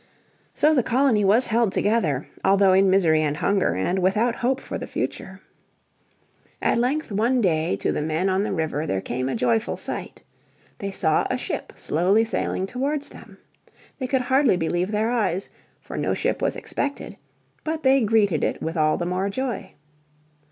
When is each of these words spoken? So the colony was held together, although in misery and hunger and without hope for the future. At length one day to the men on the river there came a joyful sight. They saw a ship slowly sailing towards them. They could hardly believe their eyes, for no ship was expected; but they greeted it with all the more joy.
So 0.55 0.73
the 0.73 0.81
colony 0.81 1.23
was 1.23 1.45
held 1.45 1.71
together, 1.71 2.27
although 2.43 2.73
in 2.73 2.89
misery 2.89 3.21
and 3.21 3.37
hunger 3.37 3.75
and 3.75 3.99
without 3.99 4.33
hope 4.33 4.59
for 4.59 4.79
the 4.79 4.87
future. 4.87 5.41
At 6.59 6.79
length 6.79 7.11
one 7.11 7.39
day 7.39 7.75
to 7.75 7.91
the 7.91 8.01
men 8.01 8.27
on 8.27 8.43
the 8.43 8.51
river 8.51 8.87
there 8.87 8.99
came 8.99 9.29
a 9.29 9.35
joyful 9.35 9.77
sight. 9.77 10.23
They 10.79 10.89
saw 10.89 11.27
a 11.29 11.37
ship 11.37 11.73
slowly 11.75 12.25
sailing 12.25 12.65
towards 12.65 13.09
them. 13.09 13.37
They 13.99 14.07
could 14.07 14.21
hardly 14.21 14.57
believe 14.57 14.91
their 14.91 15.11
eyes, 15.11 15.49
for 15.79 15.97
no 15.97 16.15
ship 16.15 16.41
was 16.41 16.55
expected; 16.55 17.15
but 17.63 17.83
they 17.83 18.01
greeted 18.01 18.43
it 18.43 18.59
with 18.59 18.75
all 18.77 18.97
the 18.97 19.05
more 19.05 19.29
joy. 19.29 19.73